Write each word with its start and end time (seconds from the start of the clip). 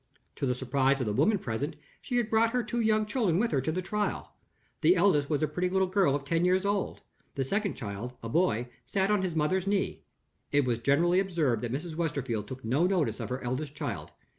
To 0.37 0.47
the 0.47 0.55
surprise 0.55 0.99
of 0.99 1.05
the 1.05 1.13
women 1.13 1.37
present, 1.37 1.75
she 2.01 2.17
had 2.17 2.27
brought 2.31 2.53
her 2.53 2.63
two 2.63 2.79
young 2.79 3.05
children 3.05 3.37
with 3.37 3.51
her 3.51 3.61
to 3.61 3.71
the 3.71 3.83
trial. 3.83 4.33
The 4.81 4.95
eldest 4.95 5.29
was 5.29 5.43
a 5.43 5.47
pretty 5.47 5.69
little 5.69 5.87
girl 5.87 6.15
of 6.15 6.25
ten 6.25 6.43
years 6.43 6.65
old; 6.65 7.01
the 7.35 7.45
second 7.45 7.75
child 7.75 8.13
(a 8.23 8.27
boy) 8.27 8.69
sat 8.83 9.11
on 9.11 9.21
his 9.21 9.35
mother's 9.35 9.67
knee. 9.67 10.01
It 10.51 10.65
was 10.65 10.79
generally 10.79 11.19
observed 11.19 11.61
that 11.61 11.71
Mrs. 11.71 11.93
Westerfield 11.95 12.47
took 12.47 12.65
no 12.65 12.87
notice 12.87 13.19
of 13.19 13.29
her 13.29 13.43
eldest 13.43 13.75
child. 13.75 14.11